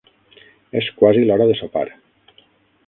És 0.81 0.87
quasi 1.01 1.21
l"hora 1.27 1.49
de 1.53 1.59
sopar. 1.61 1.87